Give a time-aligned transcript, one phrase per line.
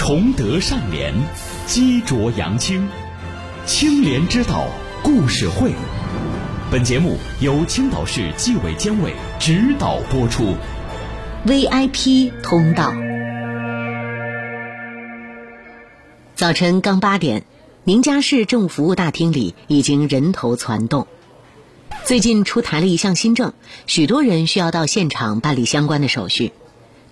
[0.00, 1.12] 崇德善廉，
[1.66, 2.88] 积浊扬清，
[3.66, 4.66] 清廉之道
[5.02, 5.74] 故事会。
[6.70, 10.54] 本节目由青岛市纪委监委指导播出。
[11.44, 12.94] VIP 通道。
[16.34, 17.44] 早晨刚八点，
[17.84, 21.08] 宁家市政务服务大厅里已经人头攒动。
[22.04, 23.52] 最近出台了一项新政，
[23.86, 26.54] 许多人需要到现场办理相关的手续，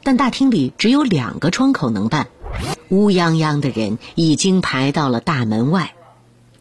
[0.03, 2.29] 但大厅里只有两个窗口能办，
[2.91, 5.95] 乌泱泱的人已经排到了大门外。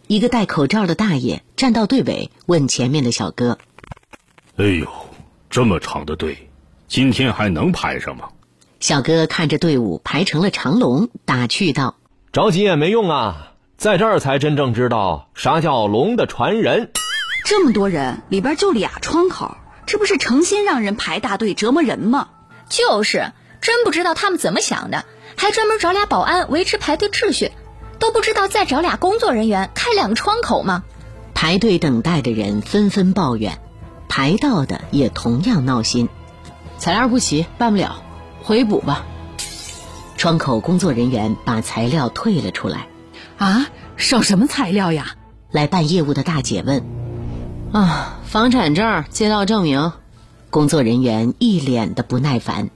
[0.08, 3.58] 一个戴口罩的大爷站到队尾，问前面的小哥
[4.58, 4.88] ：“哎呦，
[5.50, 6.50] 这么长的队，
[6.88, 8.30] 今天还能排上吗？”
[8.80, 11.96] 小哥看着队伍排成了长龙，打趣道
[12.32, 16.92] ：“着急也没用啊，在这儿才真正知道啥叫龙的传人。”
[17.44, 22.30] 这么多人，里边就俩窗口，这不是成心让人排大队折磨人吗？
[22.70, 23.32] 就是，
[23.62, 25.06] 真不知道他们怎么想的，
[25.38, 27.52] 还专门找俩保安维持排队秩序，
[28.00, 30.84] 都不知道再找俩工作人员开两个窗口吗？
[31.34, 33.60] 排队等待的人纷纷抱怨，
[34.10, 36.10] 排到的也同样闹心，
[36.80, 38.02] 材料不齐，办不了，
[38.42, 39.06] 回补吧。
[40.18, 42.88] 窗口工作人员把材料退了出来。
[43.38, 45.16] 啊，少什么材料呀？
[45.52, 46.84] 来办业务的大姐问。
[47.72, 49.92] 啊，房产证、街道证明，
[50.50, 52.72] 工作人员一脸的不耐烦。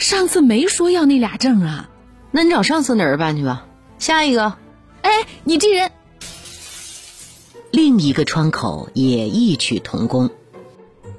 [0.00, 1.88] 上次没说要那俩证啊？
[2.32, 3.66] 那你找上次那人办去吧。
[3.98, 4.54] 下一个，
[5.02, 5.10] 哎，
[5.44, 5.90] 你这人。
[7.72, 10.30] 另一个窗口也异曲同工。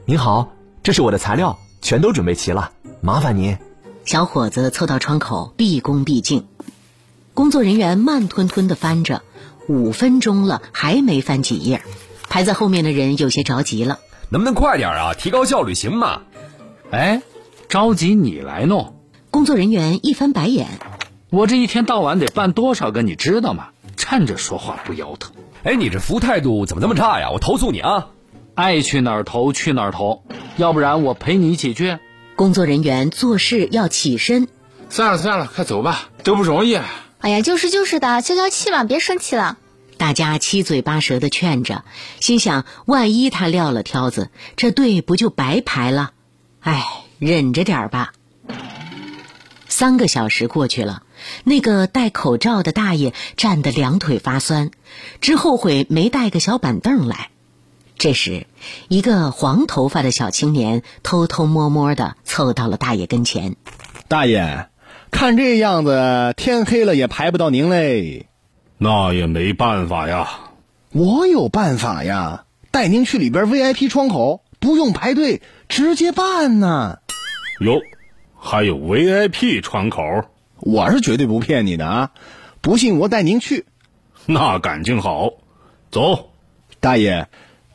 [0.05, 3.57] 您好，这是我的材料，全都准备齐了，麻烦您。
[4.03, 6.47] 小伙子凑到窗口，毕恭毕敬。
[7.33, 9.21] 工作人员慢吞吞的翻着，
[9.67, 11.81] 五分钟了还没翻几页。
[12.29, 15.13] 排在后面的人有些着急了，能不能快点啊？
[15.13, 16.21] 提高效率行吗？
[16.89, 17.21] 哎，
[17.69, 18.95] 着急你来弄。
[19.29, 20.67] 工作人员一翻白眼，
[21.31, 23.69] 我这一天到晚得办多少个，你知道吗？
[23.95, 25.31] 站着说话不腰疼。
[25.63, 27.29] 哎，你这服务态度怎么那么差呀？
[27.31, 28.09] 我投诉你啊！
[28.53, 30.25] 爱去哪儿投去哪儿投，
[30.57, 31.99] 要不然我陪你一起去。
[32.35, 34.49] 工作人员做事要起身。
[34.89, 36.75] 算了算了，快走吧，都不容易。
[37.19, 39.57] 哎呀，就是就是的，消消气嘛，别生气了。
[39.95, 41.85] 大家七嘴八舌的劝着，
[42.19, 46.11] 心想：万一他撂了挑子，这队不就白排了？
[46.59, 46.85] 哎，
[47.19, 48.11] 忍着点吧。
[49.69, 51.03] 三个小时过去了，
[51.43, 54.71] 那个戴口罩的大爷站得两腿发酸，
[55.19, 57.29] 直后悔没带个小板凳来。
[57.97, 58.47] 这时，
[58.87, 63.55] 一个黄头发的小青年偷偷摸摸的凑到了大爷跟前
[64.09, 64.69] ：“大爷，
[65.11, 68.27] 看这样子，天黑了也排不到您嘞。”
[68.79, 70.27] 那也没办法呀，
[70.91, 76.97] 我有办法呀，带您去里边 VIP 窗口，不用排队，直接办呢。
[77.59, 77.79] 哟，
[78.35, 80.01] 还有 VIP 窗口，
[80.61, 82.11] 我是绝对不骗你的啊！
[82.61, 83.65] 不信我带您去。
[84.27, 85.31] 那感情好，
[85.89, 86.29] 走，
[86.79, 87.27] 大爷，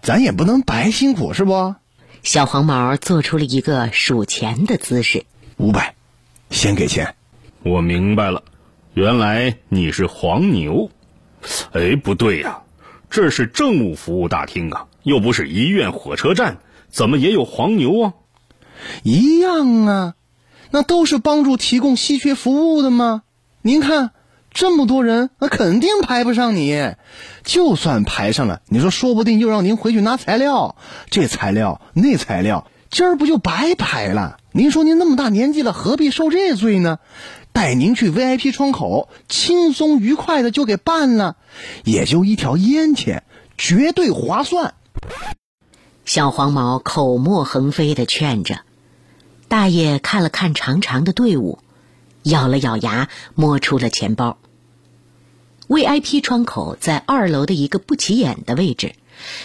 [0.03, 1.75] 咱也不能白辛苦是不？
[2.23, 5.25] 小黄毛做出了一个数钱的姿势，
[5.57, 5.97] 五百，
[6.51, 7.17] 先给钱。
[7.65, 8.45] 我明白了，
[8.95, 10.91] 原来你是黄牛。
[11.73, 12.63] 哎，不对呀，
[13.11, 16.59] 这是政务服务大厅啊，又不是医院、火车站，
[16.89, 18.15] 怎么也有黄牛啊？
[19.03, 20.15] 一样啊，
[20.71, 23.23] 那都是帮助提供稀缺服务的吗？
[23.63, 24.11] 您看，
[24.51, 26.95] 这么多人，那肯定排不上你。
[27.45, 30.77] 就算排上了，你说说不定又让您回去拿材料，
[31.11, 34.39] 这材料那材料，今儿不就白排了？
[34.53, 36.99] 您说您那么大年纪了，何必受这罪呢？
[37.53, 41.37] 带您去 VIP 窗口，轻松愉快的就给办了，
[41.85, 43.23] 也就一条烟钱，
[43.57, 44.75] 绝对划算。
[46.05, 48.61] 小黄毛口沫横飞的劝着，
[49.49, 51.61] 大爷看了看长长的队伍，
[52.23, 54.39] 咬了咬牙，摸出了钱包。
[55.69, 58.95] VIP 窗口在二楼的一个不起眼的位置，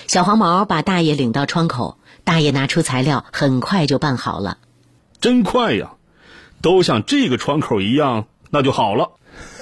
[0.08, 4.58] 小黄毛把大爷领到窗口，大爷拿出材料，很快就办好了，
[5.20, 5.94] 真快呀！
[6.62, 9.12] 都像这个窗口一样，那就好了。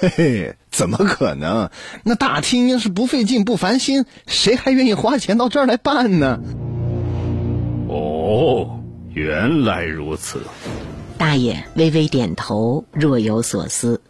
[0.00, 1.70] 嘿嘿，怎么可能？
[2.04, 6.40] 那大厅要是不费劲不烦心，谁还愿意花钱到这儿来办呢？
[7.88, 8.79] 哦，
[9.12, 10.40] 原来如此。
[11.18, 14.00] 大爷微微点头，若有所思。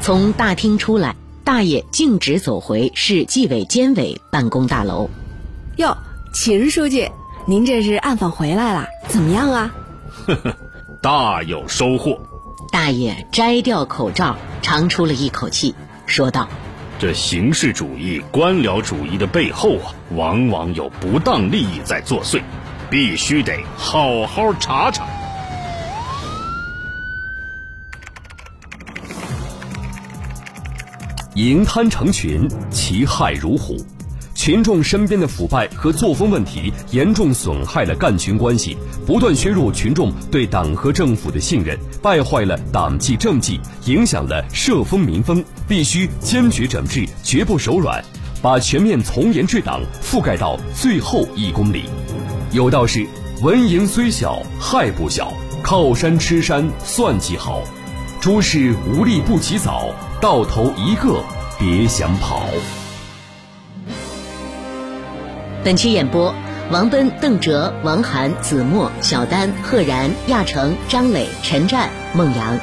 [0.00, 5.10] 从大厅出来，大爷径直走回市纪委监委办公大楼。
[5.76, 5.96] 哟，
[6.32, 7.10] 秦书记，
[7.46, 8.86] 您这是暗访回来了？
[9.08, 9.74] 怎么样啊？
[10.26, 10.56] 呵呵。
[11.02, 12.18] 大有收获。
[12.70, 15.74] 大爷摘掉口罩，长出了一口气，
[16.06, 16.48] 说道
[16.98, 22.42] ：“这形式主义、官僚主义的背后啊，往往有不当利益在作祟，
[22.90, 25.06] 必须得好好查查。”
[31.34, 33.76] 淫贪成群，其害如虎。
[34.34, 45.44] 群众身边的腐败和作风问题，严重损害了干群关系，不断削弱群众对党和政府的信任，败坏了党纪政纪，影响了社风民风。
[45.66, 48.04] 必须坚决整治，绝不手软，
[48.40, 51.84] 把全面从严治党覆盖到最后一公里。
[52.52, 53.06] 有道是：
[53.42, 55.26] 蚊蝇虽小，害不小；
[55.62, 57.62] 靠山吃山，算计好。
[58.20, 59.88] 诸事无利不起早，
[60.20, 61.20] 到头一个
[61.58, 62.46] 别想跑。
[65.64, 66.32] 本期演播：
[66.70, 72.58] 王奔、邓哲、王涵、子墨、小丹、贺然、亚成、张磊、陈战、孟阳。